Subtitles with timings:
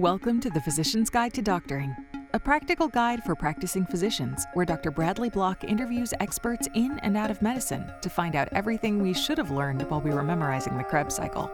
[0.00, 1.94] Welcome to the Physician's Guide to Doctoring,
[2.32, 4.90] a practical guide for practicing physicians, where Dr.
[4.90, 9.36] Bradley Block interviews experts in and out of medicine to find out everything we should
[9.36, 11.50] have learned while we were memorizing the Krebs cycle.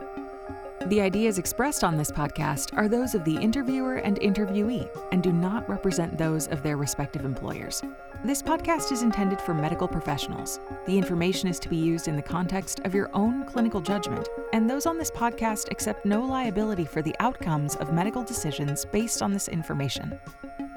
[0.86, 5.32] The ideas expressed on this podcast are those of the interviewer and interviewee and do
[5.32, 7.82] not represent those of their respective employers.
[8.24, 10.58] This podcast is intended for medical professionals.
[10.86, 14.68] The information is to be used in the context of your own clinical judgment, and
[14.68, 19.32] those on this podcast accept no liability for the outcomes of medical decisions based on
[19.32, 20.18] this information.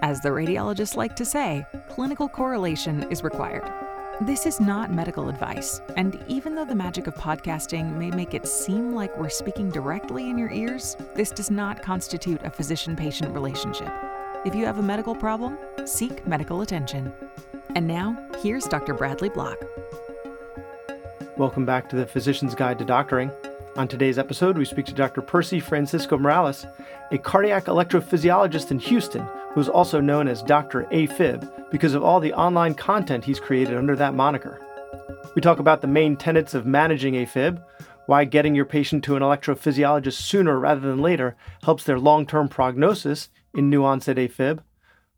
[0.02, 3.72] As the radiologists like to say, clinical correlation is required.
[4.22, 8.48] This is not medical advice, and even though the magic of podcasting may make it
[8.48, 13.34] seem like we're speaking directly in your ears, this does not constitute a physician patient
[13.34, 13.92] relationship.
[14.46, 15.58] If you have a medical problem,
[15.90, 17.12] seek medical attention.
[17.76, 18.94] And now, here's Dr.
[18.94, 19.58] Bradley Block.
[21.36, 23.32] Welcome back to the Physician's Guide to Doctoring.
[23.76, 25.22] On today's episode, we speak to Dr.
[25.22, 26.66] Percy Francisco Morales,
[27.12, 30.84] a cardiac electrophysiologist in Houston who is also known as Dr.
[30.92, 34.62] AFib because of all the online content he's created under that moniker.
[35.36, 37.64] We talk about the main tenets of managing AFib,
[38.06, 42.48] why getting your patient to an electrophysiologist sooner rather than later helps their long term
[42.48, 44.60] prognosis in new onset AFib,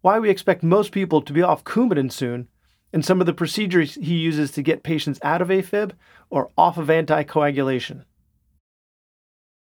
[0.02, 2.48] why we expect most people to be off Coumadin soon,
[2.92, 5.92] and some of the procedures he uses to get patients out of AFib
[6.30, 8.04] or off of anticoagulation.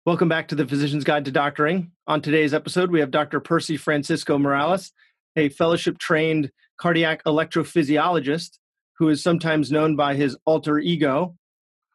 [0.05, 1.91] Welcome back to the Physician's Guide to Doctoring.
[2.05, 3.39] On today's episode, we have Dr.
[3.39, 4.93] Percy Francisco Morales,
[5.35, 8.59] a fellowship trained cardiac electrophysiologist
[8.99, 11.35] who is sometimes known by his alter ego,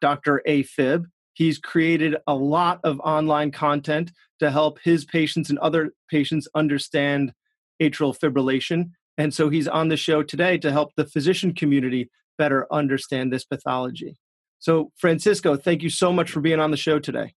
[0.01, 0.43] Dr.
[0.47, 1.05] AFib.
[1.33, 7.33] He's created a lot of online content to help his patients and other patients understand
[7.81, 8.91] atrial fibrillation.
[9.17, 13.45] And so he's on the show today to help the physician community better understand this
[13.45, 14.17] pathology.
[14.59, 17.35] So, Francisco, thank you so much for being on the show today.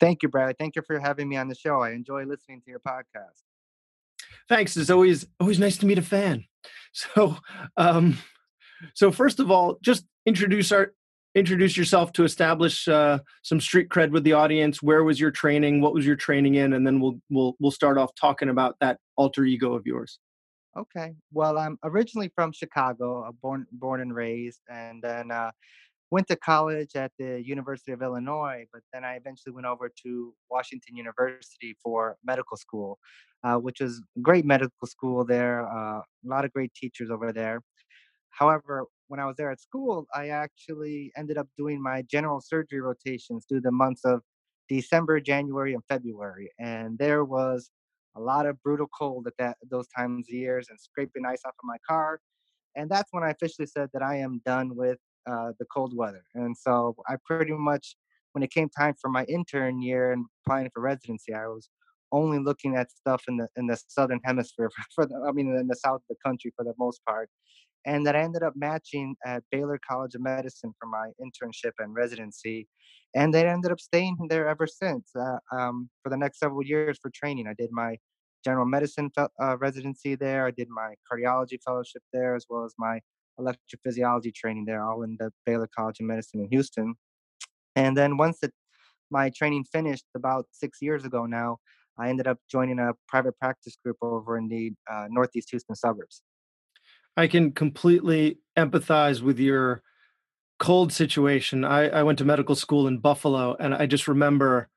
[0.00, 0.58] Thank you, Brad.
[0.58, 1.80] Thank you for having me on the show.
[1.80, 3.42] I enjoy listening to your podcast.
[4.48, 4.76] Thanks.
[4.76, 6.44] It's always always nice to meet a fan.
[6.94, 7.38] So,
[7.78, 8.18] um,
[8.94, 10.92] so first of all, just introduce our
[11.34, 14.82] introduce yourself to establish uh, some street cred with the audience.
[14.82, 15.80] Where was your training?
[15.80, 16.72] What was your training in?
[16.74, 20.18] And then we'll we'll we'll start off talking about that alter ego of yours.
[20.76, 21.14] Okay.
[21.32, 25.50] Well, I'm originally from Chicago, uh, born born and raised, and then uh,
[26.10, 28.64] went to college at the University of Illinois.
[28.72, 32.98] But then I eventually went over to Washington University for medical school,
[33.44, 35.66] uh, which was great medical school there.
[35.66, 37.60] Uh, a lot of great teachers over there.
[38.32, 42.80] However, when I was there at school, I actually ended up doing my general surgery
[42.80, 44.22] rotations through the months of
[44.68, 46.50] December, January, and February.
[46.58, 47.70] And there was
[48.16, 51.52] a lot of brutal cold at that those times of years and scraping ice off
[51.52, 52.20] of my car.
[52.74, 56.24] And that's when I officially said that I am done with uh, the cold weather.
[56.34, 57.96] And so I pretty much,
[58.32, 61.68] when it came time for my intern year and applying for residency, I was
[62.12, 65.66] only looking at stuff in the in the southern hemisphere for, the, I mean in
[65.66, 67.28] the south of the country for the most part
[67.84, 71.94] and that I ended up matching at Baylor College of Medicine for my internship and
[71.94, 72.68] residency.
[73.14, 76.98] And they ended up staying there ever since uh, um, for the next several years
[77.02, 77.46] for training.
[77.46, 77.96] I did my
[78.44, 80.46] general medicine uh, residency there.
[80.46, 83.00] I did my cardiology fellowship there, as well as my
[83.38, 86.94] electrophysiology training there, all in the Baylor College of Medicine in Houston.
[87.76, 88.52] And then once it,
[89.10, 91.58] my training finished about six years ago now,
[91.98, 96.22] I ended up joining a private practice group over in the uh, Northeast Houston suburbs.
[97.16, 99.82] I can completely empathize with your
[100.58, 101.64] cold situation.
[101.64, 104.68] I, I went to medical school in Buffalo, and I just remember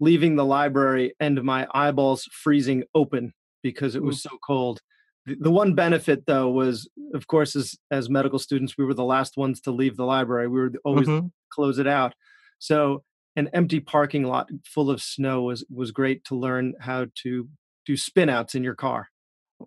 [0.00, 4.80] leaving the library and my eyeballs freezing open because it was so cold.
[5.26, 9.04] The, the one benefit, though, was of course, as as medical students, we were the
[9.04, 10.48] last ones to leave the library.
[10.48, 11.26] We were always mm-hmm.
[11.50, 12.14] close it out.
[12.58, 13.02] So
[13.36, 17.48] an empty parking lot full of snow was was great to learn how to
[17.84, 19.08] do spin outs in your car.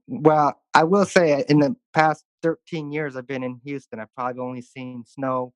[0.08, 4.42] Well, I will say in the past 13 years I've been in Houston, I've probably
[4.42, 5.54] only seen snow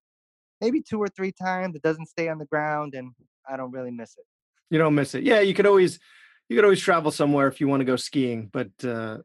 [0.62, 1.76] maybe two or three times.
[1.76, 3.12] It doesn't stay on the ground and
[3.50, 4.26] I don't really miss it.
[4.70, 5.24] You don't miss it.
[5.24, 6.00] Yeah, you could always
[6.50, 9.18] you could always travel somewhere if you want to go skiing, but uh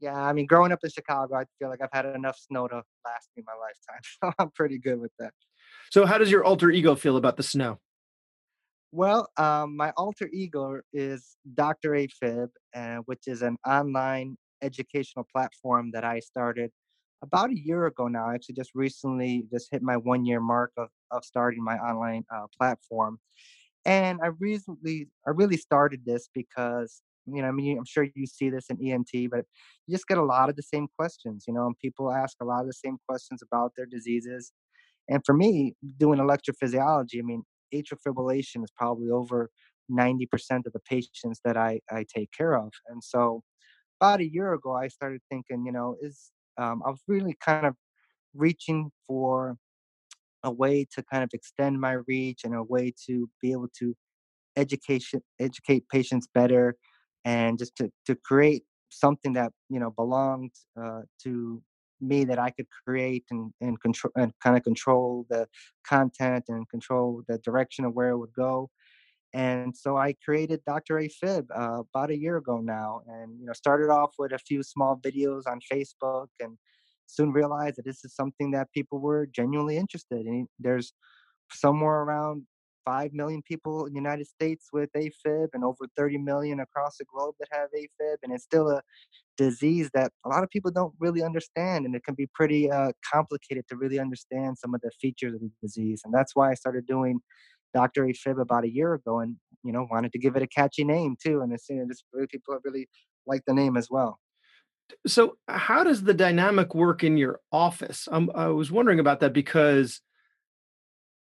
[0.00, 2.82] yeah, I mean growing up in Chicago, I feel like I've had enough snow to
[3.04, 4.02] last me my lifetime.
[4.22, 5.32] So I'm pretty good with that.
[5.90, 7.78] So how does your alter ego feel about the snow?
[8.92, 11.90] Well, um, my alter ego is Dr.
[11.90, 16.70] AFib, uh, which is an online educational platform that I started
[17.22, 18.28] about a year ago now.
[18.28, 22.24] I actually just recently just hit my one year mark of, of starting my online
[22.32, 23.18] uh, platform.
[23.84, 28.26] And I recently, I really started this because, you know, I mean, I'm sure you
[28.26, 29.44] see this in ENT, but
[29.86, 32.44] you just get a lot of the same questions, you know, and people ask a
[32.44, 34.52] lot of the same questions about their diseases.
[35.08, 37.42] And for me, doing electrophysiology, I mean,
[37.74, 39.50] atrial fibrillation is probably over
[39.90, 40.26] 90%
[40.66, 42.70] of the patients that I, I take care of.
[42.88, 43.42] And so
[44.00, 47.66] about a year ago, I started thinking, you know, is um, I was really kind
[47.66, 47.74] of
[48.34, 49.56] reaching for
[50.42, 53.94] a way to kind of extend my reach and a way to be able to
[54.56, 56.74] education educate patients better
[57.24, 60.50] and just to, to create something that you know belonged
[60.82, 61.62] uh, to
[62.00, 65.46] me that I could create and, and control and kind of control the
[65.86, 68.70] content and control the direction of where it would go.
[69.32, 70.96] And so I created Dr.
[70.96, 74.62] AFib uh, about a year ago now, and you know started off with a few
[74.62, 76.58] small videos on Facebook, and
[77.06, 80.48] soon realized that this is something that people were genuinely interested in.
[80.58, 80.92] There's
[81.52, 82.44] somewhere around
[82.84, 87.04] 5 million people in the United States with AFib and over 30 million across the
[87.04, 88.16] globe that have AFib.
[88.22, 88.82] And it's still a
[89.36, 91.86] disease that a lot of people don't really understand.
[91.86, 95.40] And it can be pretty uh, complicated to really understand some of the features of
[95.40, 96.02] the disease.
[96.04, 97.20] And that's why I started doing
[97.74, 98.04] Dr.
[98.04, 101.16] AFib about a year ago and, you know, wanted to give it a catchy name
[101.22, 101.40] too.
[101.40, 102.88] And it's, you know, just really, people really
[103.26, 104.18] like the name as well.
[105.06, 108.08] So, how does the dynamic work in your office?
[108.10, 110.00] Um, I was wondering about that because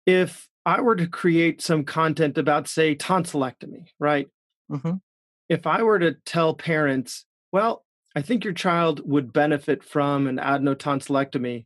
[0.05, 4.27] if I were to create some content about, say, tonsillectomy, right?
[4.69, 4.93] hmm
[5.49, 7.83] If I were to tell parents, well,
[8.15, 11.65] I think your child would benefit from an adenotonsillectomy.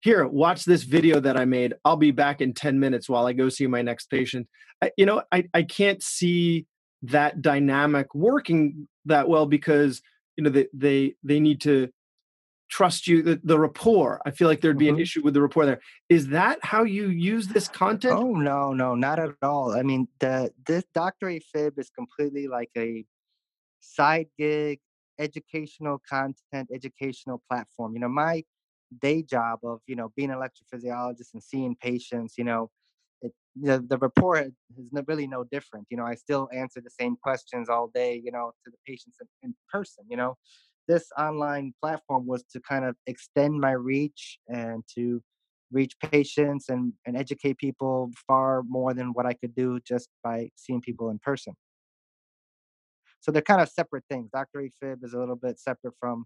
[0.00, 1.74] Here, watch this video that I made.
[1.84, 4.48] I'll be back in 10 minutes while I go see my next patient.
[4.82, 6.66] I, you know, I, I can't see
[7.02, 10.00] that dynamic working that well because
[10.36, 11.88] you know they they, they need to
[12.72, 15.42] trust you the, the rapport i feel like there'd be an hmm issue with the
[15.42, 19.74] rapport there is that how you use this content Oh no, no, not at all.
[19.74, 21.26] I mean, the this Dr.
[21.28, 23.04] AFib is completely like a
[23.80, 24.80] side gig,
[25.18, 27.94] educational content, educational platform.
[27.94, 28.44] You know, my
[29.00, 32.70] day job of you know being an electrophysiologist and seeing patients, you know,
[33.22, 34.48] it the, the report
[34.78, 35.86] is really no different.
[35.90, 38.20] You know, I still answer the same questions all day.
[38.24, 40.04] You know, to the patients in, in person.
[40.10, 40.36] You know,
[40.88, 45.22] this online platform was to kind of extend my reach and to
[45.70, 50.50] reach patients and, and educate people far more than what I could do just by
[50.56, 51.54] seeing people in person.
[53.20, 54.28] So they're kind of separate things.
[54.32, 54.60] Dr.
[54.60, 56.24] AFib is a little bit separate from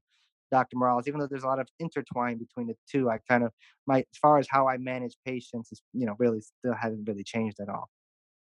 [0.50, 0.76] Dr.
[0.76, 3.11] Morales, even though there's a lot of intertwine between the two.
[3.11, 3.52] I kind of
[3.87, 7.25] my as far as how I manage patients is you know really still hasn't really
[7.25, 7.88] changed at all.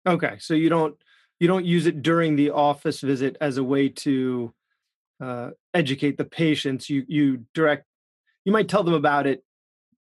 [0.07, 0.97] okay so you don't
[1.41, 4.53] you don't use it during the office visit as a way to
[5.21, 7.85] uh, educate the patients you you direct
[8.45, 9.45] you might tell them about it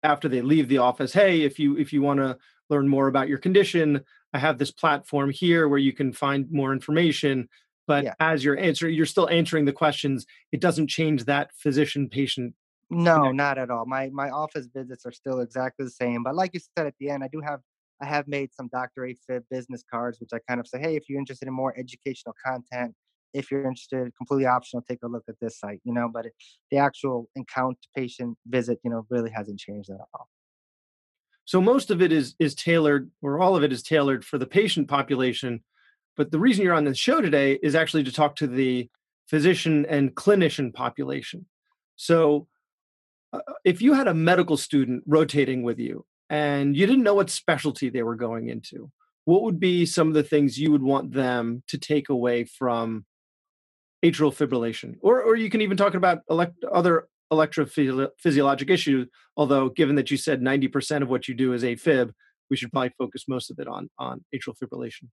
[0.04, 2.38] after they leave the office hey if you if you want to
[2.70, 4.02] learn more about your condition
[4.34, 7.48] i have this platform here where you can find more information
[7.88, 8.14] but Yeah.
[8.20, 12.56] as you're answering you're still answering the questions it doesn't change that physician patient
[12.90, 13.86] No, connection not at all.
[13.86, 16.24] My my office visits are still exactly the same.
[16.24, 17.62] But like you said at the end, I do have
[18.04, 19.02] I have made some Dr.
[19.10, 22.36] AFib business cards, which I kind of say, hey, if you're interested in more educational
[22.46, 22.94] content,
[23.34, 26.10] if you're interested, completely optional, take a look at this site, you know.
[26.12, 26.34] But it,
[26.70, 30.28] the actual encounter patient visit, you know, really hasn't changed at all.
[31.46, 34.46] so most of it is is tailored or all of it is tailored for the
[34.46, 35.64] patient population
[36.18, 38.90] but the reason you're on the show today is actually to talk to the
[39.28, 41.46] physician and clinician population
[41.96, 42.48] so
[43.34, 47.30] uh, if you had a medical student rotating with you and you didn't know what
[47.30, 48.90] specialty they were going into,
[49.26, 53.06] what would be some of the things you would want them to take away from
[54.04, 54.96] atrial fibrillation?
[55.02, 59.08] Or, or you can even talk about elect- other electrophysiologic issues.
[59.38, 62.12] Although, given that you said 90% of what you do is AFib,
[62.50, 65.08] we should probably focus most of it on on atrial fibrillation.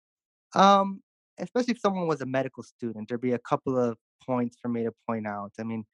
[0.55, 1.01] Um,
[1.39, 4.85] especially if someone was a medical student, there'd be a couple of points for me
[4.85, 5.53] to point out.
[5.59, 5.85] I mean,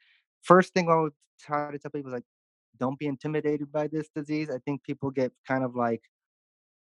[0.43, 2.25] first thing I would try to tell people is like,
[2.81, 4.51] don't be intimidated by this disease.
[4.51, 6.03] I think people get kind of like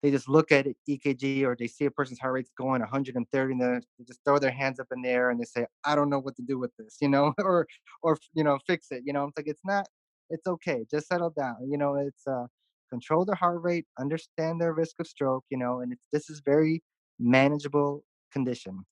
[0.03, 3.61] they just look at EKG or they see a person's heart rate's going 130 and
[3.61, 6.19] they just throw their hands up in the air and they say, I don't know
[6.19, 7.67] what to do with this, you know, or
[8.03, 9.03] or you know, fix it.
[9.07, 9.87] You know, it's like it's not,
[10.31, 10.85] it's okay.
[10.91, 11.57] Just settle down.
[11.69, 12.47] You know, it's uh
[12.91, 16.43] control their heart rate, understand their risk of stroke, you know, and it's this is
[16.45, 16.83] very
[17.19, 18.85] manageable condition.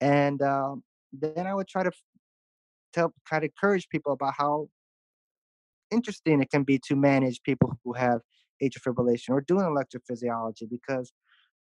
[0.00, 0.82] And um,
[1.12, 1.90] then I would try to
[2.92, 4.68] tell kind of encourage people about how
[5.90, 8.20] interesting it can be to manage people who have
[8.62, 11.12] atrial fibrillation or doing electrophysiology because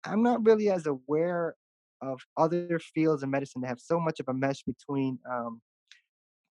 [0.03, 1.55] I'm not really as aware
[2.01, 5.61] of other fields of medicine that have so much of a mesh between um,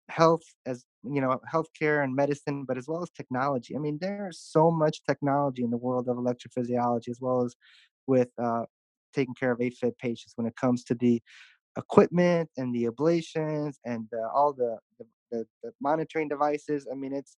[0.09, 3.75] health as you know healthcare and medicine but as well as technology.
[3.75, 7.55] I mean there's so much technology in the world of electrophysiology as well as
[8.07, 8.64] with uh,
[9.14, 11.23] taking care of afib patients when it comes to the
[11.79, 16.87] equipment and the ablations and all the, the, the, the monitoring devices.
[16.91, 17.37] I mean it's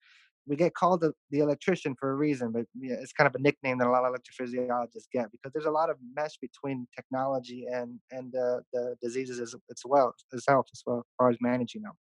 [0.47, 3.43] we get called the, the electrician for a reason, but yeah, it's kind of a
[3.43, 7.67] nickname that a lot of electrophysiologists get because there's a lot of mesh between technology
[7.73, 11.83] and and uh, the diseases as, as well itself as well as far as managing
[11.83, 11.93] them.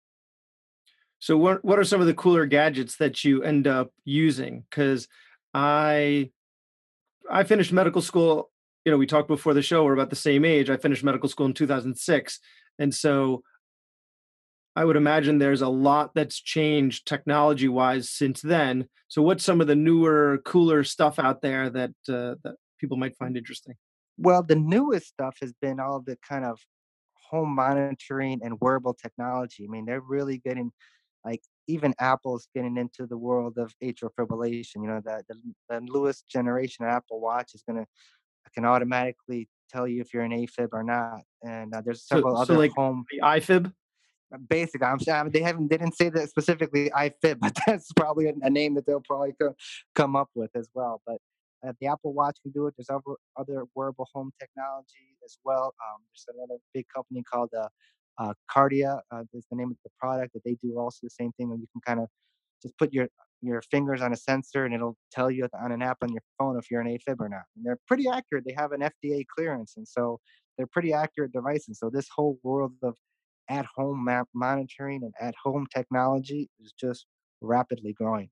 [1.19, 4.65] So what what are some of the cooler gadgets that you end up using?
[4.69, 5.07] Because
[5.55, 6.31] I
[7.31, 8.51] I finished medical school.
[8.85, 9.85] You know, we talked before the show.
[9.85, 10.69] We're about the same age.
[10.69, 12.41] I finished medical school in 2006,
[12.81, 13.45] and so
[14.75, 18.88] I would imagine there's a lot that's changed technology wise since then.
[19.09, 23.17] So, what's some of the newer, cooler stuff out there that uh, that people might
[23.17, 23.75] find interesting?
[24.17, 26.59] Well, the newest stuff has been all the kind of
[27.31, 29.67] home monitoring and wearable technology.
[29.67, 30.71] I mean, they're really getting
[31.25, 34.76] like even Apple's getting into the world of atrial fibrillation.
[34.76, 35.37] You know, that the,
[35.69, 37.87] the newest generation of Apple Watch is gonna
[38.55, 41.21] can automatically tell you if you're an AFib or not.
[41.43, 43.73] And uh, there's several so, other so like home the iFib.
[44.49, 48.33] Basically, I'm sure they haven't they didn't say that specifically iFib, but that's probably a,
[48.43, 49.55] a name that they'll probably co-
[49.95, 51.03] come up with as well.
[51.07, 51.19] But
[51.67, 52.75] uh, the Apple Watch can do it.
[52.77, 55.75] There's other other wearable home technology as well.
[55.87, 57.69] Um, there's another big company called uh,
[58.19, 61.33] uh, Kardia uh, is the name of the product that they do also the same
[61.33, 61.51] thing.
[61.51, 62.09] And you can kind of
[62.62, 63.09] just put your
[63.41, 66.57] your fingers on a sensor and it'll tell you on an app on your phone
[66.59, 67.43] if you're an AFib or not.
[67.57, 68.45] And they're pretty accurate.
[68.47, 70.21] They have an FDA clearance, and so
[70.57, 71.79] they're pretty accurate devices.
[71.79, 72.95] So this whole world of
[73.49, 77.07] at home map monitoring and at home technology is just
[77.41, 78.31] rapidly growing.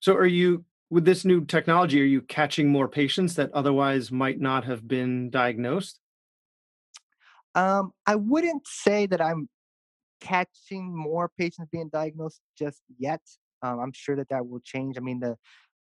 [0.00, 2.00] So, are you with this new technology?
[2.00, 6.00] Are you catching more patients that otherwise might not have been diagnosed?
[7.54, 9.48] Um, I wouldn't say that I'm
[10.20, 13.20] catching more patients being diagnosed just yet.
[13.62, 14.96] Um, I'm sure that that will change.
[14.96, 15.36] I mean, the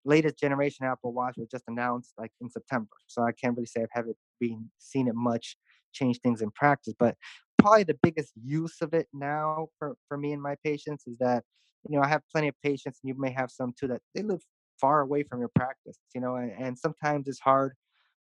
[0.05, 3.81] latest generation Apple Watch was just announced like in September, so I can't really say
[3.81, 5.57] I've haven't been seen it much
[5.93, 6.93] change things in practice.
[6.97, 7.15] But
[7.63, 11.43] probably the biggest use of it now for, for me and my patients is that,
[11.87, 14.21] you know, I have plenty of patients and you may have some too that they
[14.21, 14.41] live
[14.79, 17.73] far away from your practice, you know, and, and sometimes it's hard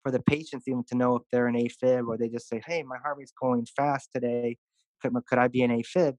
[0.03, 2.83] for the patients even to know if they're an AFib or they just say, hey,
[2.83, 4.57] my heart rate's going fast today.
[5.01, 6.17] Could, could I be an AFib?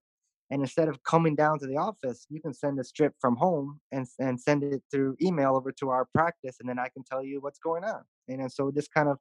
[0.51, 3.79] And instead of coming down to the office, you can send a strip from home
[3.91, 7.23] and, and send it through email over to our practice, and then I can tell
[7.23, 8.01] you what's going on.
[8.27, 9.17] And, and so this kind of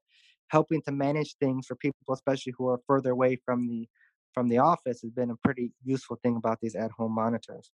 [0.48, 3.88] helping to manage things for people, especially who are further away from the
[4.34, 7.70] from the office, has been a pretty useful thing about these at-home monitors.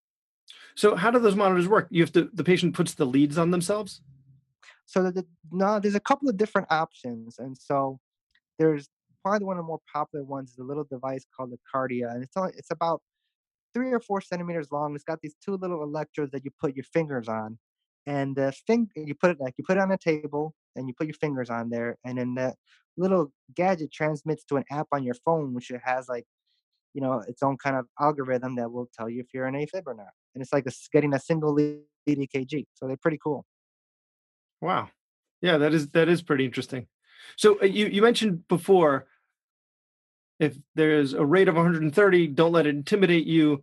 [0.77, 1.89] So, how do those monitors work?
[1.91, 4.01] You have to the patient puts the leads on themselves.
[4.87, 7.99] So the, no, there's a couple of different options, and so
[8.59, 8.89] there's
[9.23, 12.23] probably one of the more popular ones is a little device called the Kardia, and
[12.23, 13.01] it's only, it's about
[13.73, 14.95] three or four centimeters long.
[14.95, 17.59] It's got these two little electrodes that you put your fingers on,
[18.07, 20.95] and the thing you put it like you put it on a table and you
[20.95, 22.57] put your fingers on there and then that
[22.97, 26.25] little gadget transmits to an app on your phone which it has like
[26.95, 29.83] you know its own kind of algorithm that will tell you if you're an afib
[29.87, 33.45] or not and it's like a, getting a single lead ekg so they're pretty cool.
[34.61, 34.91] Wow.
[35.41, 36.87] Yeah that is that is pretty interesting.
[37.37, 39.07] So uh, you you mentioned before
[40.41, 43.63] if there's a rate of 130 don't let it intimidate you.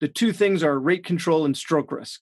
[0.00, 2.20] The two things are rate control and stroke risk.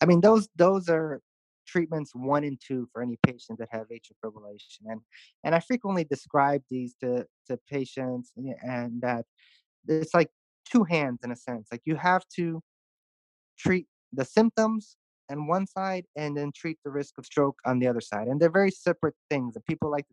[0.00, 1.20] I mean, those those are
[1.66, 5.00] treatments one and two for any patient that have atrial fibrillation, and
[5.44, 9.24] and I frequently describe these to to patients, eh, and that
[9.88, 10.30] it's like
[10.70, 11.68] two hands in a sense.
[11.72, 12.62] Like you have to
[13.58, 14.96] treat the symptoms
[15.30, 18.40] on one side, and then treat the risk of stroke on the other side, and
[18.40, 19.56] they're very separate things.
[19.56, 20.06] And people like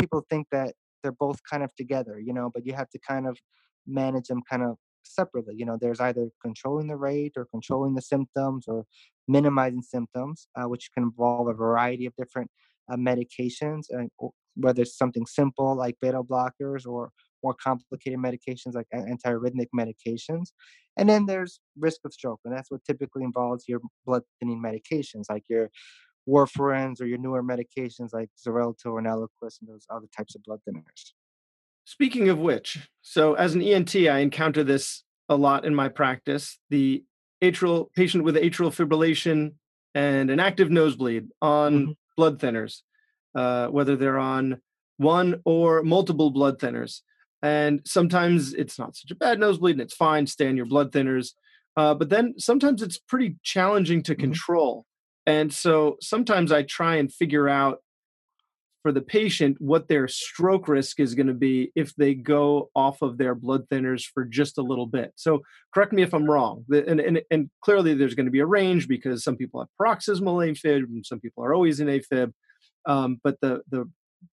[0.00, 3.26] people think that they're both kind of together, you know, but you have to kind
[3.26, 3.38] of
[3.86, 5.54] manage them kind of separately.
[5.56, 8.84] You know, there's either controlling the rate or controlling the symptoms or
[9.26, 12.50] minimizing symptoms, uh, which can involve a variety of different
[12.90, 17.10] uh, medications, uh, whether it's something simple like beta blockers or
[17.42, 20.48] more complicated medications like antiarrhythmic medications.
[20.96, 25.24] And then there's risk of stroke, and that's what typically involves your blood thinning medications
[25.30, 25.70] like your
[26.28, 30.60] warfarins or your newer medications like Xarelto or Eliquis and those other types of blood
[30.68, 31.12] thinners.
[31.88, 36.58] Speaking of which, so as an ENT, I encounter this a lot in my practice.
[36.68, 37.02] The
[37.42, 39.54] atrial patient with atrial fibrillation
[39.94, 41.92] and an active nosebleed on mm-hmm.
[42.14, 42.82] blood thinners,
[43.34, 44.60] uh, whether they're on
[44.98, 47.00] one or multiple blood thinners.
[47.40, 50.92] And sometimes it's not such a bad nosebleed and it's fine, stay on your blood
[50.92, 51.30] thinners.
[51.74, 54.20] Uh, but then sometimes it's pretty challenging to mm-hmm.
[54.20, 54.84] control.
[55.24, 57.78] And so sometimes I try and figure out
[58.82, 63.02] for the patient what their stroke risk is going to be if they go off
[63.02, 65.12] of their blood thinners for just a little bit.
[65.16, 65.42] So
[65.74, 66.64] correct me if I'm wrong.
[66.70, 70.36] And, and, and clearly there's going to be a range because some people have paroxysmal
[70.36, 72.32] AFib and some people are always in AFib.
[72.86, 73.90] Um, but the, the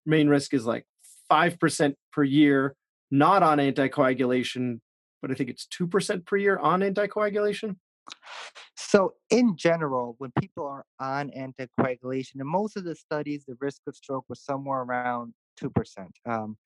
[0.05, 0.86] main risk is like
[1.31, 2.75] 5% per year,
[3.12, 4.79] not on anticoagulation,
[5.22, 7.75] but I think it's 2% per year on anticoagulation.
[8.75, 13.82] So, in general, when people are on anticoagulation, in most of the studies, the risk
[13.88, 16.08] of stroke was somewhere around 2%.
[16.25, 16.58] Um,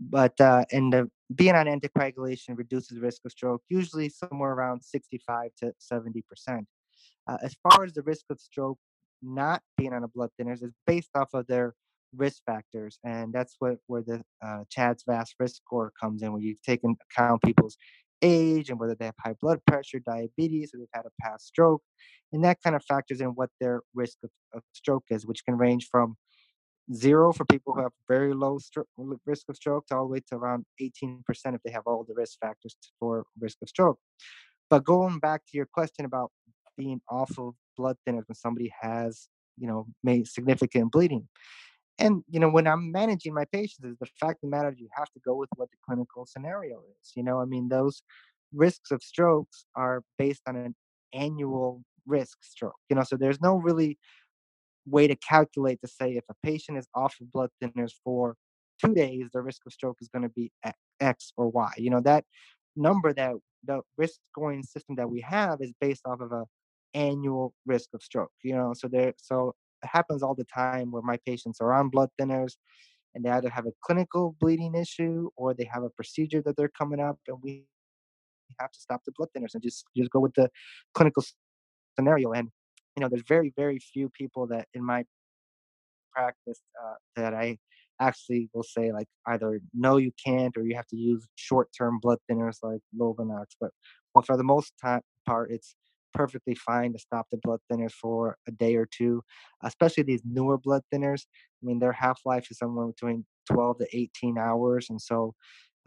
[0.00, 4.82] but uh, and the, being on anticoagulation reduces the risk of stroke, usually somewhere around
[4.82, 6.22] 65 to 70%.
[7.28, 8.78] Uh, as far as the risk of stroke
[9.20, 11.74] not being on a blood thinners is based off of their
[12.16, 16.56] risk factors, and that's what where the uh, CHADS-VASc risk score comes in, where you
[16.64, 17.76] take into account people's
[18.22, 21.82] age and whether they have high blood pressure, diabetes, or they've had a past stroke,
[22.32, 25.56] and that kind of factors in what their risk of, of stroke is, which can
[25.56, 26.16] range from
[26.94, 28.84] zero for people who have very low stro-
[29.26, 32.14] risk of stroke to all the way to around 18% if they have all the
[32.14, 33.98] risk factors for risk of stroke.
[34.70, 36.30] But going back to your question about
[36.76, 41.28] being off of blood thinners when somebody has, you know, made significant bleeding.
[41.98, 44.88] And you know, when I'm managing my patients, is the fact of the matter you
[44.96, 47.12] have to go with what the clinical scenario is.
[47.16, 48.02] You know, I mean, those
[48.52, 50.74] risks of strokes are based on an
[51.12, 52.76] annual risk stroke.
[52.88, 53.98] You know, so there's no really
[54.86, 58.36] way to calculate to say if a patient is off of blood thinners for
[58.84, 60.50] two days, the risk of stroke is going to be
[61.00, 61.72] X or Y.
[61.76, 62.24] You know, that
[62.76, 66.44] number that the risk scoring system that we have is based off of a
[66.94, 68.32] annual risk of stroke.
[68.42, 72.08] You know, so there so happens all the time where my patients are on blood
[72.20, 72.54] thinners
[73.14, 76.68] and they either have a clinical bleeding issue or they have a procedure that they're
[76.68, 77.64] coming up and we
[78.60, 80.50] have to stop the blood thinners and just just go with the
[80.94, 81.22] clinical
[81.96, 82.48] scenario and
[82.96, 85.04] you know there's very very few people that in my
[86.12, 87.58] practice uh, that I
[88.00, 92.18] actually will say like either no you can't or you have to use short-term blood
[92.30, 93.46] thinners like Lovenox.
[93.60, 93.70] But
[94.14, 95.74] well, for the most time, part, it's
[96.14, 99.22] perfectly fine to stop the blood thinners for a day or two,
[99.62, 101.22] especially these newer blood thinners.
[101.62, 105.34] I mean, their half life is somewhere between 12 to 18 hours, and so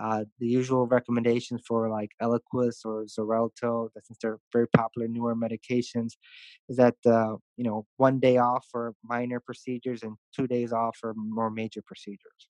[0.02, 6.14] uh, the usual recommendations for like Eliquis or Xarelto, since they're very popular newer medications,
[6.70, 10.98] is that uh, you know one day off for minor procedures and two days off
[11.00, 12.50] for more major procedures.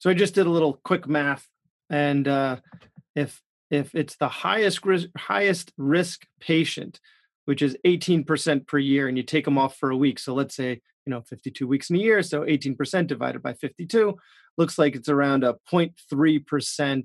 [0.00, 1.46] So I just did a little quick math,
[1.90, 2.56] and uh,
[3.14, 3.40] if
[3.72, 7.00] if it's the highest risk, highest risk patient,
[7.46, 10.18] which is 18% per year, and you take them off for a week.
[10.18, 14.16] So let's say you know 52 weeks in a year, so 18% divided by 52
[14.58, 17.04] looks like it's around a 0.3%.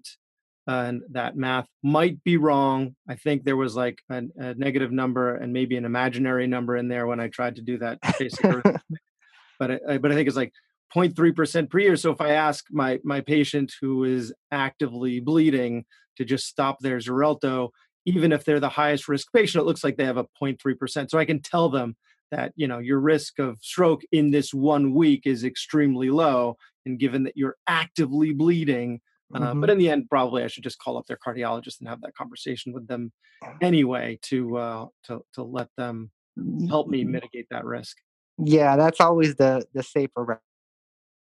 [0.70, 2.94] Uh, and that math might be wrong.
[3.08, 6.90] I think there was like a, a negative number and maybe an imaginary number in
[6.90, 8.42] there when I tried to do that basic
[9.60, 10.52] but I, but I think it's like
[10.96, 11.96] 0.3% per year.
[11.96, 15.86] So if I ask my my patient who is actively bleeding
[16.18, 17.70] to just stop their Xarelto,
[18.06, 21.10] even if they're the highest risk patient, it looks like they have a 0.3%.
[21.10, 21.96] So I can tell them
[22.32, 27.00] that you know your risk of stroke in this one week is extremely low and
[27.00, 29.00] given that you're actively bleeding
[29.34, 29.62] uh, mm-hmm.
[29.62, 32.16] but in the end probably i should just call up their cardiologist and have that
[32.16, 33.12] conversation with them
[33.62, 36.12] anyway to uh to to let them
[36.68, 37.98] help me mitigate that risk
[38.38, 40.42] yeah that's always the the safer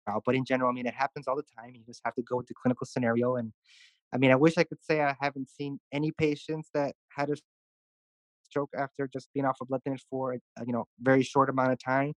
[0.07, 2.21] route but in general i mean it happens all the time you just have to
[2.21, 3.51] go with the clinical scenario and
[4.13, 7.35] I mean, I wish I could say I haven't seen any patients that had a
[8.43, 11.71] stroke after just being off of blood thinners for a, you know very short amount
[11.71, 12.13] of time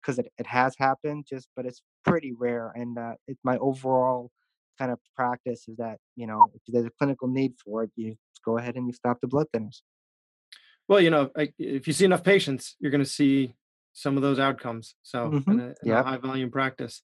[0.00, 4.30] because it, it has happened just but it's pretty rare and uh, it's my overall
[4.78, 8.14] kind of practice is that you know if there's a clinical need for it you
[8.44, 9.80] go ahead and you stop the blood thinners
[10.86, 13.52] well you know if you see enough patients you're going to see
[13.92, 15.50] some of those outcomes so mm-hmm.
[15.50, 16.04] in, a, in yep.
[16.04, 17.02] a high volume practice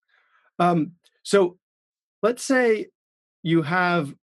[0.58, 0.92] um,
[1.22, 1.58] so
[2.22, 2.86] let's say
[3.42, 4.14] you have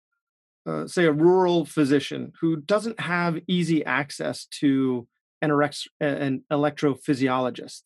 [0.66, 5.06] uh, say a rural physician who doesn't have easy access to
[5.40, 7.82] an, erex- an electrophysiologist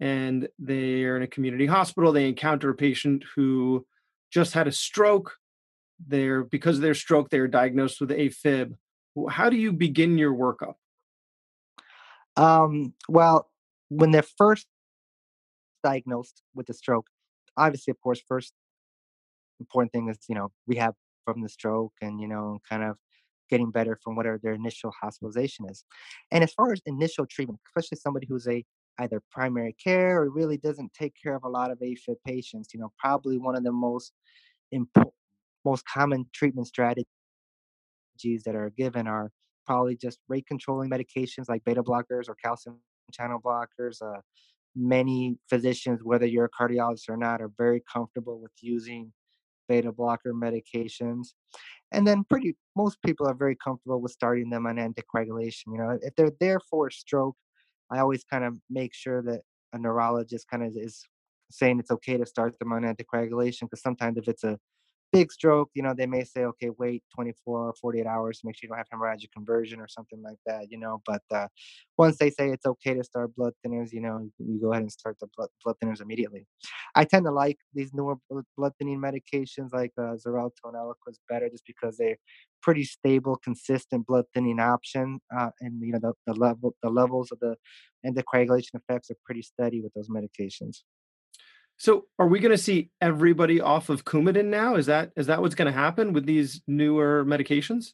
[0.00, 3.86] and they're in a community hospital they encounter a patient who
[4.32, 5.36] just had a stroke
[6.08, 8.74] they're because of their stroke they're diagnosed with afib
[9.30, 10.74] how do you begin your workup?
[12.36, 13.50] Um, well
[13.88, 14.66] when they're first
[15.84, 17.06] diagnosed with the stroke
[17.56, 18.52] obviously of course first
[19.60, 22.96] important thing is you know rehab from the stroke and you know kind of
[23.50, 25.84] getting better from whatever their initial hospitalization is.
[26.30, 28.64] And as far as initial treatment especially somebody who's a
[28.98, 32.80] either primary care or really doesn't take care of a lot of afib patients you
[32.80, 34.12] know probably one of the most
[34.70, 35.12] important
[35.64, 37.06] most common treatment strategies
[38.44, 39.30] that are given are
[39.66, 42.78] probably just rate controlling medications like beta blockers or calcium
[43.12, 44.20] channel blockers uh,
[44.76, 49.12] many physicians whether you're a cardiologist or not are very comfortable with using
[49.68, 51.28] beta blocker medications.
[51.92, 55.66] And then pretty most people are very comfortable with starting them on anticoagulation.
[55.68, 57.36] You know, if they're there for a stroke,
[57.90, 61.04] I always kind of make sure that a neurologist kind of is
[61.50, 64.58] saying it's okay to start them on anticoagulation because sometimes if it's a
[65.12, 68.56] big stroke, you know, they may say, okay, wait 24 or 48 hours to make
[68.56, 71.02] sure you don't have hemorrhagic conversion or something like that, you know.
[71.06, 71.46] But uh,
[71.96, 74.90] once they say it's okay to start blood thinners, you know, you go ahead and
[74.92, 76.46] start the blood, blood thinners immediately.
[76.94, 78.16] I tend to like these newer
[78.56, 82.16] blood thinning medications like uh, Xarelto and Eliquis better just because they're
[82.62, 87.30] pretty stable, consistent blood thinning option, uh, and you know the, the level the levels
[87.30, 87.56] of the
[88.06, 90.82] anticoagulation effects are pretty steady with those medications.
[91.76, 94.76] So, are we going to see everybody off of Coumadin now?
[94.76, 97.92] Is that is that what's going to happen with these newer medications?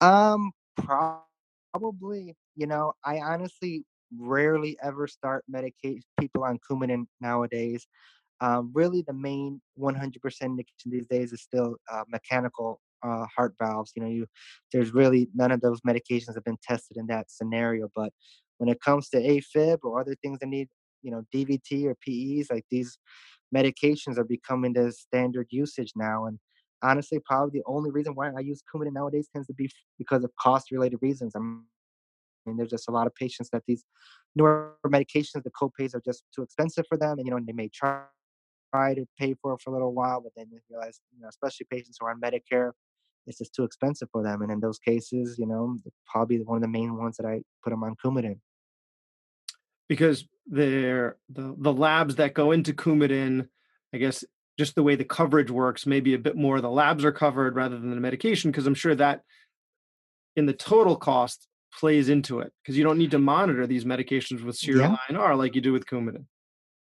[0.00, 2.36] Um, probably.
[2.56, 3.84] You know, I honestly
[4.18, 7.86] rarely ever start medicate people on Coumadin nowadays.
[8.40, 13.92] Um, really, the main 100% indication these days is still uh, mechanical uh, heart valves.
[13.94, 14.26] You know, you
[14.72, 17.88] there's really none of those medications have been tested in that scenario.
[17.94, 18.12] But
[18.58, 20.68] when it comes to AFib or other things that need
[21.06, 22.98] you know DVT or PEs, like these
[23.54, 26.26] medications are becoming the standard usage now.
[26.26, 26.38] And
[26.82, 30.30] honestly, probably the only reason why I use Coumadin nowadays tends to be because of
[30.38, 31.34] cost-related reasons.
[31.36, 33.84] I mean, there's just a lot of patients that these
[34.34, 37.68] newer medications, the copays are just too expensive for them, and you know, they may
[37.68, 38.02] try
[38.74, 41.28] try to pay for it for a little while, but then they realize, you know,
[41.28, 42.72] especially patients who are on Medicare,
[43.28, 44.42] it's just too expensive for them.
[44.42, 47.70] And in those cases, you know, probably one of the main ones that I put
[47.70, 48.40] them on Coumadin
[49.88, 53.48] because they're the the labs that go into Coumadin,
[53.92, 54.24] I guess
[54.58, 57.78] just the way the coverage works, maybe a bit more the labs are covered rather
[57.78, 59.22] than the medication, because I'm sure that
[60.36, 64.42] in the total cost plays into it because you don't need to monitor these medications
[64.42, 65.16] with serial Yeah.
[65.16, 66.24] INR like you do with Coumadin.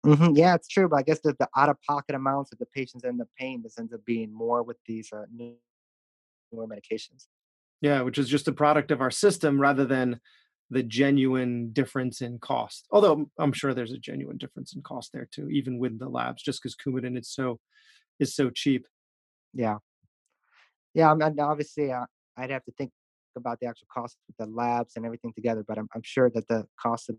[0.03, 3.21] hmm Yeah, it's true, but I guess the, the out-of-pocket amounts that the patients end
[3.21, 5.57] up paying this ends up being more with these uh, new-
[6.51, 7.27] newer medications.
[7.81, 10.19] Yeah, which is just a product of our system rather than
[10.69, 12.87] the genuine difference in cost.
[12.91, 16.43] Although I'm sure there's a genuine difference in cost there too, even with the labs,
[16.43, 17.59] just because Coumadin is so
[18.19, 18.85] is so cheap.
[19.53, 19.77] Yeah,
[20.93, 21.11] yeah.
[21.11, 22.05] I'm, and obviously, uh,
[22.37, 22.91] I'd have to think
[23.35, 26.47] about the actual cost of the labs and everything together, but I'm, I'm sure that
[26.47, 27.15] the cost of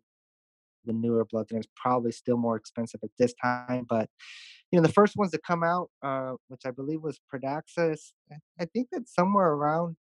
[0.84, 3.86] the newer blood thinners probably still more expensive at this time.
[3.88, 4.08] But
[4.70, 8.36] you know, the first ones to come out, uh, which I believe was Pradaxis, I
[8.60, 9.96] I think that's somewhere around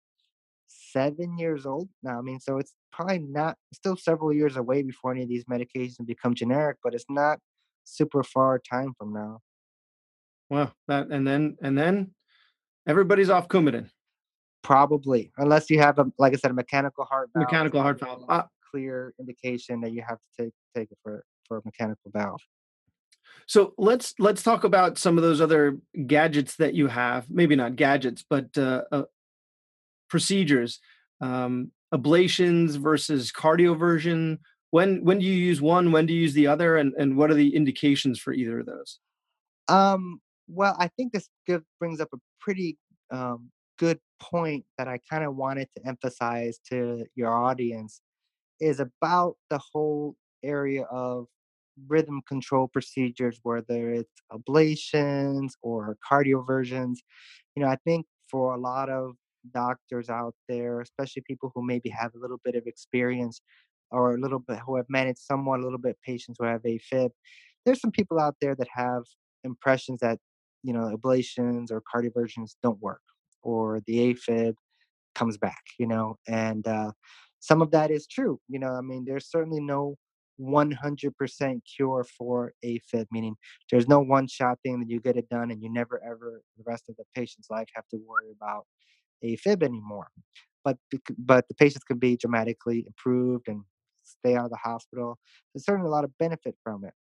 [0.70, 2.18] seven years old now.
[2.18, 6.06] I mean, so it's probably not still several years away before any of these medications
[6.06, 7.38] become generic, but it's not
[7.84, 9.40] super far time from now.
[10.48, 12.14] Well, that and then and then
[12.86, 13.90] everybody's off Coumadin,
[14.62, 17.46] Probably, unless you have a like I said, a mechanical heart valve.
[17.46, 18.24] Mechanical heart valve.
[18.28, 22.40] Uh, clear indication that you have to take take it for for a mechanical valve.
[23.46, 27.30] so let's let's talk about some of those other gadgets that you have.
[27.30, 29.04] Maybe not gadgets, but uh, uh,
[30.10, 30.80] procedures,
[31.20, 34.38] um, ablations versus cardioversion.
[34.70, 35.92] When when do you use one?
[35.92, 36.76] When do you use the other?
[36.76, 38.98] And and what are the indications for either of those?
[39.68, 42.76] Um, well, I think this good brings up a pretty
[43.10, 48.00] um, good point that I kind of wanted to emphasize to your audience
[48.60, 51.26] is about the whole area of
[51.88, 56.96] rhythm control procedures, whether it's ablations or cardioversions.
[57.56, 59.14] You know, I think for a lot of
[59.52, 63.40] doctors out there, especially people who maybe have a little bit of experience
[63.90, 67.10] or a little bit who have managed somewhat a little bit patients who have AFib,
[67.64, 69.02] there's some people out there that have
[69.44, 70.18] impressions that,
[70.62, 73.02] you know, ablations or cardioversions don't work
[73.42, 74.54] or the AFib
[75.14, 76.92] comes back, you know, and uh,
[77.40, 78.38] some of that is true.
[78.48, 79.96] You know, I mean, there's certainly no
[80.40, 83.36] 100% cure for AFib, meaning
[83.70, 86.64] there's no one shot thing that you get it done and you never ever the
[86.66, 88.64] rest of the patient's life have to worry about
[89.24, 90.08] AFib anymore.
[90.64, 90.76] But
[91.18, 93.62] but the patients can be dramatically improved and
[94.02, 95.18] stay out of the hospital.
[95.54, 96.94] There's certainly a lot of benefit from it.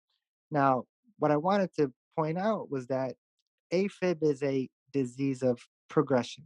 [0.52, 0.84] Now,
[1.20, 3.16] what I wanted to point out was that
[3.74, 6.44] AFib is a disease of progression.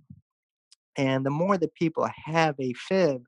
[0.97, 3.23] And the more that people have AFib,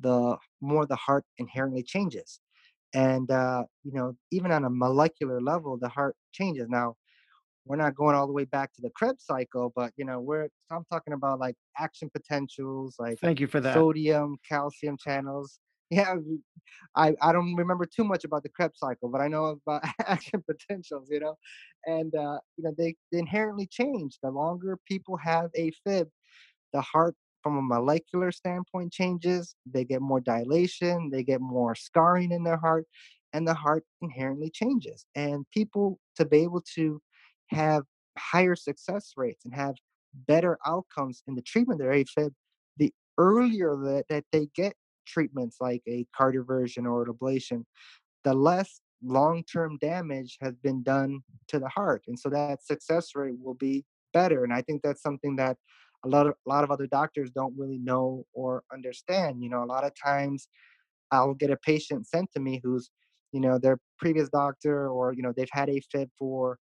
[0.00, 2.40] the more the heart inherently changes.
[2.94, 6.66] And, uh, you know, even on a molecular level, the heart changes.
[6.68, 6.96] Now,
[7.64, 10.48] we're not going all the way back to the Krebs cycle, but, you know, we're,
[10.70, 13.86] I'm talking about like action potentials, like Thank you for that.
[13.86, 15.60] sodium, calcium channels.
[15.92, 16.14] Yeah,
[16.96, 20.42] I I don't remember too much about the Krebs cycle, but I know about action
[20.48, 21.36] potentials, you know,
[21.86, 24.18] and, uh, you know, they, they inherently change.
[24.22, 26.06] The longer people have AFib,
[26.72, 32.30] the heart from a molecular standpoint changes they get more dilation they get more scarring
[32.30, 32.86] in their heart
[33.32, 37.00] and the heart inherently changes and people to be able to
[37.52, 37.84] have
[38.18, 39.74] higher success rates and have
[40.26, 42.30] better outcomes in the treatment of afib
[42.76, 44.74] the earlier that, that they get
[45.06, 47.64] treatments like a cardioversion or an ablation
[48.24, 53.34] the less long-term damage has been done to the heart and so that success rate
[53.42, 54.44] will be better.
[54.44, 55.56] And I think that's something that
[56.04, 59.42] a lot of a lot of other doctors don't really know or understand.
[59.42, 60.48] You know, a lot of times
[61.10, 62.90] I'll get a patient sent to me who's,
[63.32, 66.58] you know, their previous doctor or, you know, they've had AFib for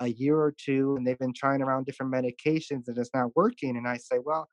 [0.00, 3.76] a year or two and they've been trying around different medications and it's not working.
[3.76, 4.48] And I say, well,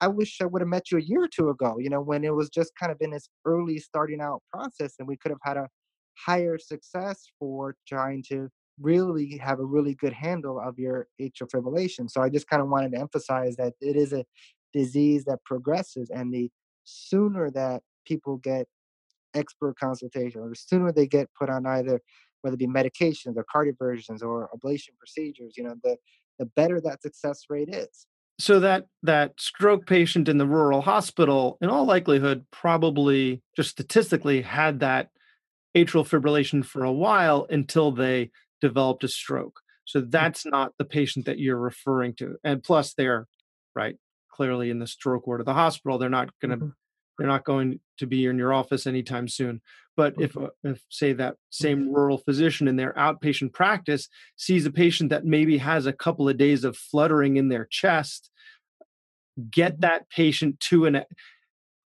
[0.00, 2.24] I wish I would have met you a year or two ago, you know, when
[2.24, 5.38] it was just kind of in this early starting out process and we could have
[5.42, 5.68] had a
[6.16, 8.48] higher success for trying to
[8.80, 12.10] really have a really good handle of your atrial fibrillation.
[12.10, 14.24] So I just kind of wanted to emphasize that it is a
[14.72, 16.50] disease that progresses and the
[16.84, 18.66] sooner that people get
[19.34, 22.00] expert consultation or the sooner they get put on either
[22.44, 25.96] whether it be medications or cardioversions or ablation procedures, you know, the
[26.38, 28.06] the better that success rate is.
[28.38, 34.42] So that that stroke patient in the rural hospital, in all likelihood, probably just statistically
[34.42, 35.08] had that
[35.74, 38.30] atrial fibrillation for a while until they
[38.60, 39.60] developed a stroke.
[39.86, 40.10] So mm.
[40.10, 42.36] that's not the patient that you're referring to.
[42.44, 43.26] And plus, they're
[43.74, 43.96] right
[44.30, 45.96] clearly in the stroke ward of the hospital.
[45.96, 46.68] They're not going to mm-hmm.
[47.18, 49.60] They're not going to be in your office anytime soon.
[49.96, 51.94] But if, uh, if say that same mm-hmm.
[51.94, 56.36] rural physician in their outpatient practice sees a patient that maybe has a couple of
[56.36, 58.30] days of fluttering in their chest,
[59.50, 59.80] get mm-hmm.
[59.82, 61.04] that patient to an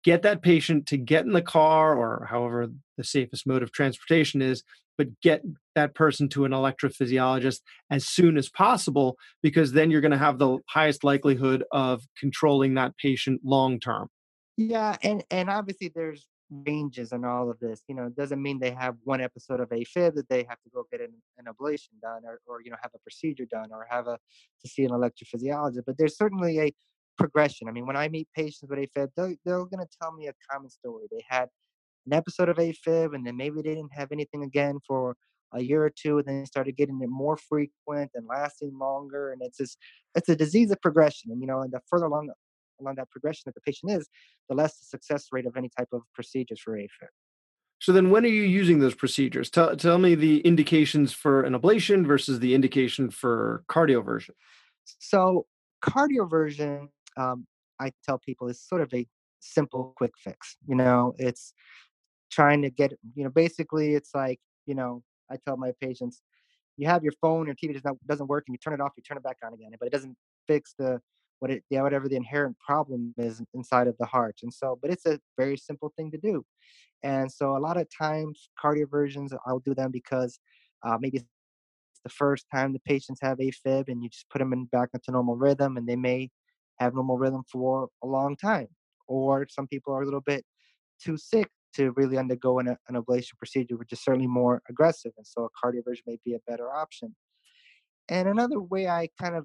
[0.04, 4.42] get that patient to get in the car or however the safest mode of transportation
[4.42, 4.62] is,
[4.98, 5.42] but get
[5.74, 7.60] that person to an electrophysiologist
[7.90, 12.74] as soon as possible because then you're going to have the highest likelihood of controlling
[12.74, 14.08] that patient long term.
[14.56, 17.82] Yeah, and and obviously there's ranges and all of this.
[17.88, 20.70] You know, it doesn't mean they have one episode of AFib that they have to
[20.72, 23.86] go get an, an ablation done or, or you know have a procedure done or
[23.90, 24.18] have a
[24.62, 25.82] to see an electrophysiologist.
[25.86, 26.72] But there's certainly a
[27.18, 27.68] progression.
[27.68, 30.34] I mean, when I meet patients with AFib, they're, they're going to tell me a
[30.50, 31.06] common story.
[31.10, 31.48] They had
[32.06, 35.16] an episode of AFib, and then maybe they didn't have anything again for
[35.52, 39.32] a year or two, and then they started getting it more frequent and lasting longer.
[39.32, 39.78] And it's just,
[40.14, 41.30] it's a disease of progression.
[41.30, 42.30] And you know, and the further along
[42.80, 44.08] along that progression that the patient is,
[44.48, 47.08] the less the success rate of any type of procedures for AFib.
[47.80, 49.50] So then, when are you using those procedures?
[49.50, 54.30] Tell tell me the indications for an ablation versus the indication for cardioversion.
[55.00, 55.46] So
[55.82, 57.46] cardioversion um,
[57.80, 59.06] I tell people is sort of a
[59.40, 60.56] simple quick fix.
[60.66, 61.52] You know, it's
[62.30, 66.22] trying to get, you know, basically it's like, you know, I tell my patients,
[66.76, 68.92] you have your phone, your TV does not, doesn't work, and you turn it off,
[68.96, 71.00] you turn it back on again, but it doesn't fix the
[71.44, 74.36] what it whatever the inherent problem is inside of the heart.
[74.42, 76.42] And so, but it's a very simple thing to do.
[77.02, 80.38] And so a lot of times cardioversions, I'll do them because
[80.82, 84.54] uh, maybe it's the first time the patients have AFib and you just put them
[84.54, 86.30] in back into normal rhythm and they may
[86.80, 88.68] have normal rhythm for a long time.
[89.06, 90.46] Or some people are a little bit
[91.04, 95.12] too sick to really undergo an, an ablation procedure, which is certainly more aggressive.
[95.18, 97.14] And so a cardioversion may be a better option.
[98.08, 99.44] And another way I kind of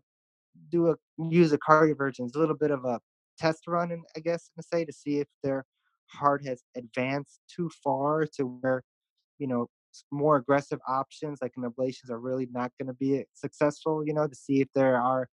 [0.72, 3.00] do a use a cardioversion is a little bit of a
[3.38, 5.66] test run, and I guess to say to see if their
[6.08, 8.84] heart has advanced too far to where
[9.38, 9.68] you know
[10.12, 14.04] more aggressive options like an ablations are really not going to be successful.
[14.06, 15.28] You know, to see if there are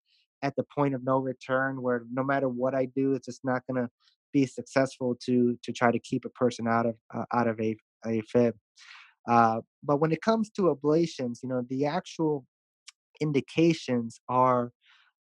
[0.42, 3.62] at the point of no return where no matter what I do, it's just not
[3.70, 3.90] going to
[4.32, 7.76] be successful to to try to keep a person out of uh, out of a
[8.06, 8.54] a fib.
[9.26, 12.44] Uh, but when it comes to ablations, you know, the actual
[13.20, 14.70] indications are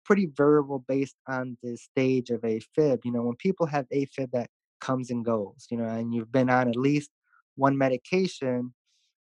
[0.04, 2.98] pretty variable based on the stage of AFib.
[3.04, 4.48] You know, when people have AFib that
[4.80, 7.10] comes and goes, you know, and you've been on at least
[7.56, 8.74] one medication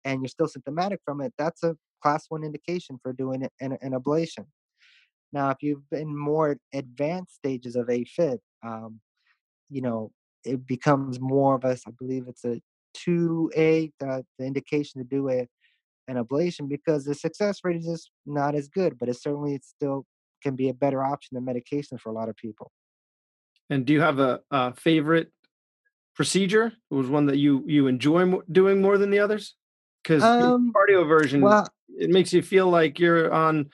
[0.05, 3.91] and you're still symptomatic from it, that's a class one indication for doing an, an
[3.91, 4.45] ablation.
[5.31, 8.99] Now, if you've been more advanced stages of AFib, um,
[9.69, 10.11] you know,
[10.43, 12.61] it becomes more of a, I believe it's a
[12.97, 15.47] 2A, the, the indication to do an
[16.09, 20.05] ablation because the success rate is just not as good, but it certainly it's still
[20.41, 22.71] can be a better option than medication for a lot of people.
[23.69, 25.31] And do you have a, a favorite
[26.15, 26.73] procedure?
[26.91, 29.55] It was one that you you enjoy doing more than the others?
[30.03, 33.69] Because um, cardioversion, well, it makes you feel like you're on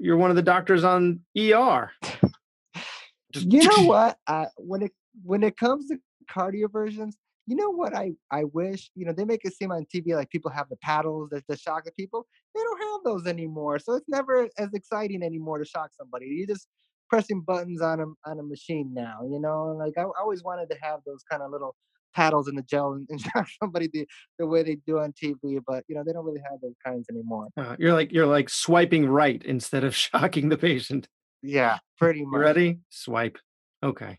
[0.00, 1.90] you're one of the doctors on ER.
[3.32, 4.18] Just, you know what?
[4.26, 5.98] Uh, when it when it comes to
[6.30, 7.14] cardioversions,
[7.46, 10.30] you know what I I wish you know they make it seem on TV like
[10.30, 12.26] people have the paddles that, that shock the people.
[12.54, 16.26] They don't have those anymore, so it's never as exciting anymore to shock somebody.
[16.26, 16.68] you're just
[17.08, 19.20] pressing buttons on a on a machine now.
[19.30, 21.76] You know, like I, I always wanted to have those kind of little
[22.14, 24.06] paddles in the gel and, and shock somebody the,
[24.38, 25.60] the way they do on TV.
[25.66, 27.48] But you know, they don't really have those kinds anymore.
[27.56, 31.06] Uh, you're like you're like swiping right instead of shocking the patient.
[31.42, 32.38] Yeah, pretty much.
[32.38, 32.78] You ready?
[32.88, 33.38] Swipe.
[33.84, 34.18] Okay.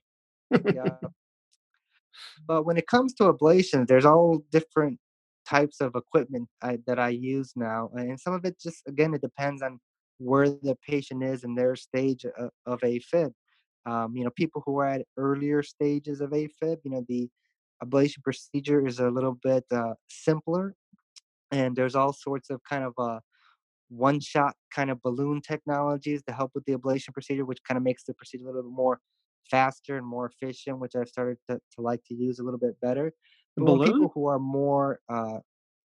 [0.74, 0.96] yeah.
[2.48, 5.00] But when it comes to ablations, there's all different
[5.48, 9.22] types of equipment I, that I use now, and some of it just again it
[9.22, 9.80] depends on
[10.20, 13.32] where the patient is in their stage of, of AFib.
[13.86, 17.30] Um, you know, people who are at earlier stages of AFib, you know, the
[17.84, 20.76] ablation procedure is a little bit uh, simpler,
[21.52, 23.20] and there's all sorts of kind of uh,
[23.90, 27.84] one shot kind of balloon technologies to help with the ablation procedure, which kind of
[27.84, 29.00] makes the procedure a little bit more
[29.50, 32.80] faster and more efficient, which I've started to, to like to use a little bit
[32.82, 33.14] better.
[33.56, 33.88] The balloon?
[33.88, 35.40] people who are more, uh,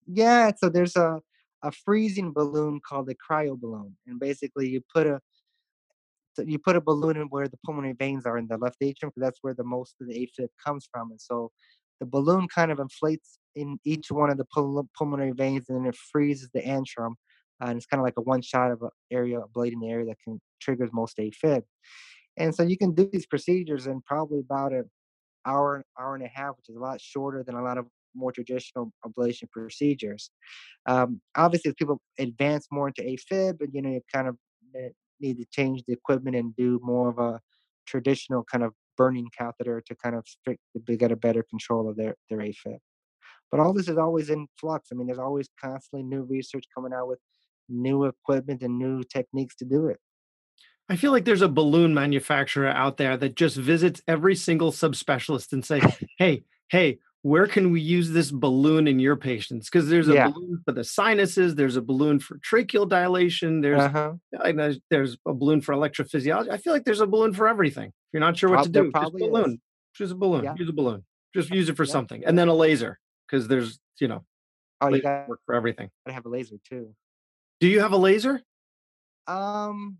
[0.06, 1.20] yeah, so there's a,
[1.62, 3.96] a freezing balloon called a cryo balloon.
[4.06, 5.20] And basically, you put a
[6.38, 9.28] you put a balloon in where the pulmonary veins are in the left atrium, because
[9.28, 11.10] that's where the most of the AFib comes from.
[11.10, 11.50] And so
[12.00, 15.86] the balloon kind of inflates in each one of the pul- pulmonary veins, and then
[15.86, 17.12] it freezes the antrum.
[17.62, 20.06] Uh, and it's kind of like a one shot of an area, ablating the area
[20.06, 21.62] that can triggers most AFib.
[22.36, 24.90] And so you can do these procedures in probably about an
[25.46, 28.32] hour, hour and a half, which is a lot shorter than a lot of more
[28.32, 30.30] traditional ablation procedures.
[30.86, 34.36] Um, obviously, as people advance more into AFib, and you know, you kind of
[35.20, 37.40] need to change the equipment and do more of a
[37.86, 40.26] traditional kind of burning catheter to kind of
[40.98, 42.78] get a better control of their their AFib.
[43.50, 44.88] But all this is always in flux.
[44.90, 47.18] I mean, there's always constantly new research coming out with
[47.68, 49.98] new equipment and new techniques to do it.
[50.92, 55.54] I feel like there's a balloon manufacturer out there that just visits every single subspecialist
[55.54, 55.80] and say,
[56.18, 60.28] "Hey, hey, where can we use this balloon in your patients?" Because there's a Yeah.
[60.32, 64.14] balloon for the sinuses, there's a balloon for tracheal dilation, there's Uh huh.
[64.90, 66.50] There's a balloon for electrophysiology.
[66.50, 67.88] I feel like there's a balloon for everything.
[67.88, 69.62] If you're not sure what to do, just probably balloon.
[69.94, 70.44] Just a balloon.
[70.44, 70.54] Yeah.
[70.56, 71.06] Use a balloon.
[71.34, 71.92] Just use it for Yeah.
[71.92, 74.26] something, and then a laser because there's you know
[74.82, 75.90] Oh, you got work for everything.
[76.06, 76.94] to have a laser too.
[77.60, 78.42] Do you have a laser?
[79.26, 79.98] Um,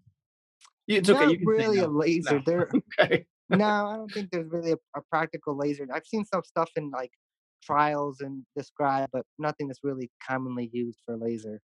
[0.89, 1.27] It's okay.
[1.27, 2.37] not really a laser.
[2.37, 2.43] No.
[2.45, 3.27] There, Okay.
[3.51, 5.87] no, I don't think there's really a, a practical laser.
[5.93, 7.11] I've seen some stuff in like
[7.63, 11.61] trials and described, but nothing that's really commonly used for laser.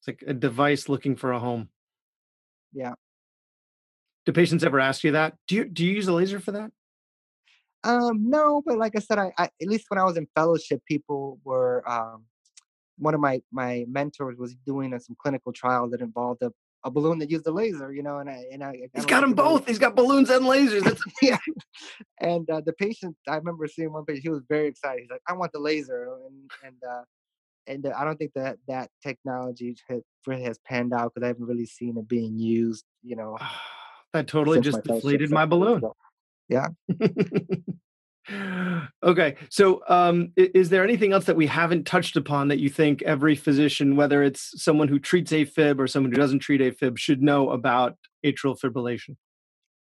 [0.00, 1.68] It's like a device looking for a home.
[2.72, 2.94] Yeah.
[4.26, 5.34] Do patients ever ask you that?
[5.48, 6.70] Do you do you use a laser for that?
[7.84, 10.80] Um, no, but like I said, I, I at least when I was in fellowship,
[10.86, 12.24] people were um
[12.98, 16.52] one of my my mentors was doing uh, some clinical trial that involved a,
[16.84, 19.20] a balloon that used a laser, you know, and I and I, I He's got
[19.20, 19.66] them both.
[19.66, 20.98] He's got balloons and lasers.
[21.22, 21.38] Yeah.
[22.20, 24.24] And uh, the patient, I remember seeing one patient.
[24.24, 25.02] He was very excited.
[25.02, 27.02] He's like, "I want the laser," and and uh,
[27.66, 31.28] and uh, I don't think that that technology has, really has panned out because I
[31.28, 32.84] haven't really seen it being used.
[33.02, 33.38] You know,
[34.12, 35.82] that totally just my deflated my balloon.
[36.48, 36.68] Yeah.
[39.02, 39.36] okay.
[39.50, 43.34] So, um, is there anything else that we haven't touched upon that you think every
[43.34, 47.50] physician, whether it's someone who treats AFib or someone who doesn't treat AFib, should know
[47.50, 49.16] about atrial fibrillation?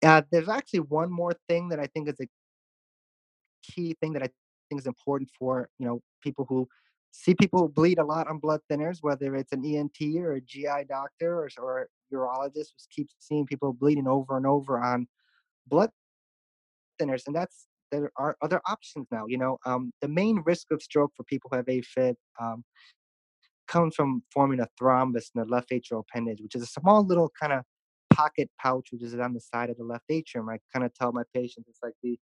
[0.03, 2.27] Uh, there's actually one more thing that I think is a
[3.63, 4.29] key thing that I
[4.69, 6.67] think is important for you know people who
[7.11, 10.41] see people who bleed a lot on blood thinners, whether it's an ENT or a
[10.41, 15.07] GI doctor or, or a urologist, who keeps seeing people bleeding over and over on
[15.67, 15.89] blood
[17.01, 19.25] thinners, and that's there are other options now.
[19.27, 22.63] You know, um, the main risk of stroke for people who have AFib um,
[23.67, 27.31] comes from forming a thrombus in the left atrial appendage, which is a small little
[27.39, 27.63] kind of
[28.13, 30.49] pocket pouch, which is on the side of the left atrium.
[30.49, 32.17] I kind of tell my patients it's like the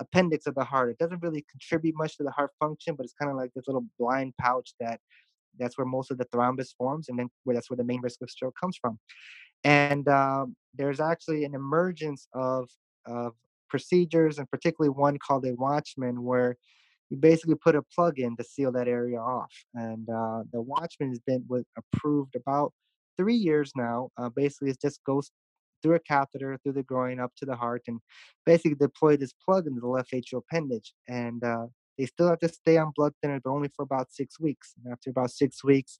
[0.00, 0.90] appendix of the heart.
[0.90, 3.66] It doesn't really contribute much to the heart function, but it's kind of like this
[3.66, 5.00] little blind pouch that
[5.58, 8.22] that's where most of the thrombus forms, and then where that's where the main risk
[8.22, 8.98] of stroke comes from.
[9.64, 12.68] And um, there's actually an emergence of
[13.06, 13.32] of
[13.68, 16.56] procedures, and particularly one called a Watchman, where
[17.10, 19.52] you basically put a plug in to seal that area off.
[19.74, 21.44] And uh, the Watchman has been
[21.76, 22.72] approved about
[23.16, 24.10] three years now.
[24.16, 25.30] Uh, basically, it just goes
[25.82, 28.00] through a catheter through the groin up to the heart, and
[28.44, 30.92] basically deploy this plug into the left atrial appendage.
[31.08, 31.66] And uh,
[31.98, 34.74] they still have to stay on blood thinner, but only for about six weeks.
[34.76, 35.98] And after about six weeks,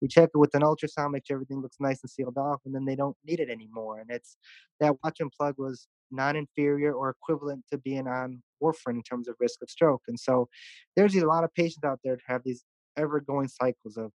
[0.00, 2.74] we check it with an ultrasound, make sure everything looks nice and sealed off, and
[2.74, 3.98] then they don't need it anymore.
[4.00, 4.36] And it's
[4.80, 9.62] that Watchman plug was non-inferior or equivalent to being on warfarin in terms of risk
[9.62, 10.02] of stroke.
[10.08, 10.48] And so
[10.96, 12.64] there's a lot of patients out there that have these
[12.96, 14.12] ever-going cycles of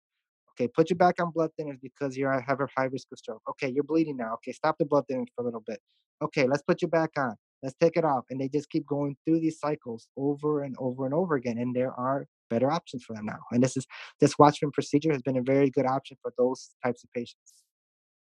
[0.53, 3.43] okay, put you back on blood thinners because you have a high risk of stroke.
[3.49, 4.35] Okay, you're bleeding now.
[4.35, 5.81] Okay, stop the blood thinners for a little bit.
[6.23, 7.35] Okay, let's put you back on.
[7.63, 8.25] Let's take it off.
[8.31, 11.59] And they just keep going through these cycles over and over and over again.
[11.59, 13.39] And there are better options for them now.
[13.53, 13.87] And this is
[14.21, 17.55] this Watchman procedure has been a very good option for those types of patients.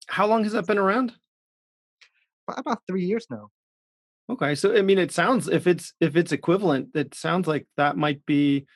[0.07, 1.13] How long has that been around?
[2.57, 3.49] About three years now.
[4.30, 7.97] Okay, so I mean, it sounds if it's if it's equivalent, it sounds like that
[7.97, 8.67] might be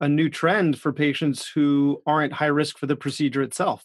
[0.00, 3.84] a new trend for patients who aren't high risk for the procedure itself,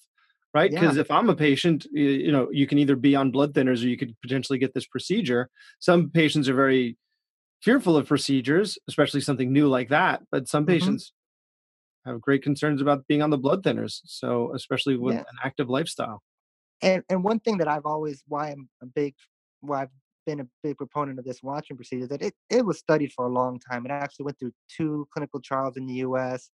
[0.54, 0.72] right?
[0.72, 0.80] Yeah.
[0.80, 3.88] Because if I'm a patient, you know, you can either be on blood thinners or
[3.88, 5.50] you could potentially get this procedure.
[5.80, 6.98] Some patients are very
[7.62, 10.68] fearful of procedures, especially something new like that, but some Mhm.
[10.68, 11.14] patients
[12.06, 14.02] have great concerns about being on the blood thinners.
[14.06, 15.24] So, especially with Yeah.
[15.32, 16.24] an active lifestyle.
[16.82, 19.16] And and one thing that I've always why I'm a big
[19.62, 19.90] why I've
[20.26, 23.30] been a big proponent of this Watchman procedure that it, it was studied for a
[23.30, 23.86] long time.
[23.86, 26.52] It actually went through two clinical trials in the US.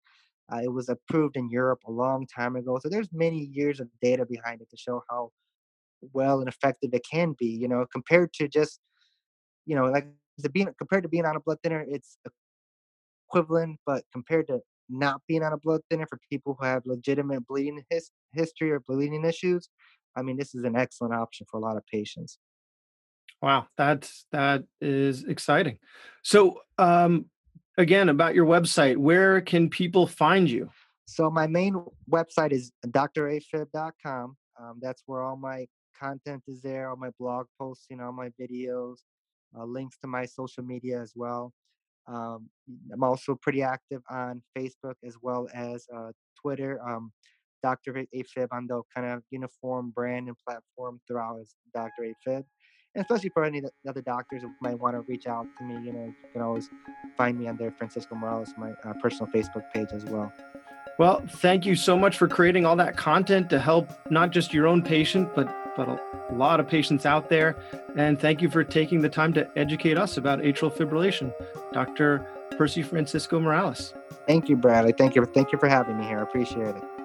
[0.53, 2.79] Uh, it was approved in Europe a long time ago.
[2.81, 5.31] So there's many years of data behind it to show how
[6.13, 8.81] well and effective it can be, you know, compared to just,
[9.67, 10.07] you know, like
[10.39, 12.19] the being compared to being on a blood thinner, it's
[13.29, 17.47] equivalent, but compared to not being on a blood thinner for people who have legitimate
[17.47, 19.69] bleeding his, history or bleeding issues,
[20.17, 22.39] I mean, this is an excellent option for a lot of patients.
[23.41, 25.79] Wow, that's that is exciting.
[26.23, 27.27] So, um,
[27.79, 30.71] again, about your website, where can people find you?
[31.07, 34.37] So my main website is drafib.com.
[34.61, 35.67] Um, that's where all my
[35.99, 38.97] content is there, all my blog posts, you know, all my videos,
[39.59, 41.53] uh, links to my social media as well.
[42.07, 42.49] Um,
[42.93, 46.11] I'm also pretty active on Facebook as well as uh,
[46.41, 46.81] Twitter.
[46.87, 47.13] Um,
[47.63, 48.05] Dr.
[48.15, 52.13] AFib on the kind of uniform brand and platform throughout is Dr.
[52.27, 52.45] AFib.
[52.95, 56.05] Especially for any other doctors who might want to reach out to me, you know,
[56.05, 56.69] you can always
[57.17, 60.33] find me on there, Francisco Morales, my uh, personal Facebook page as well.
[60.99, 64.67] Well, thank you so much for creating all that content to help not just your
[64.67, 67.57] own patient, but but a lot of patients out there.
[67.97, 71.33] And thank you for taking the time to educate us about atrial fibrillation,
[71.73, 72.27] Dr.
[72.59, 73.95] Percy Francisco Morales.
[74.27, 74.93] Thank you, Bradley.
[74.93, 75.25] Thank you.
[75.25, 76.19] Thank you for having me here.
[76.19, 77.02] I appreciate it.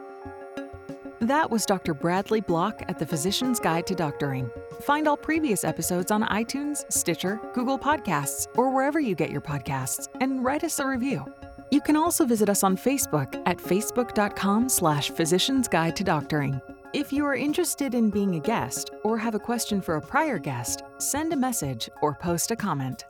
[1.19, 1.95] That was Dr.
[1.95, 4.51] Bradley Block at the Physician's Guide to Doctoring.
[4.81, 10.07] Find all previous episodes on iTunes, Stitcher, Google Podcasts, or wherever you get your podcasts,
[10.21, 11.25] and write us a review.
[11.71, 16.61] You can also visit us on Facebook at facebook.com slash physician's guide to doctoring.
[16.93, 20.37] If you are interested in being a guest or have a question for a prior
[20.37, 23.05] guest, send a message or post a comment.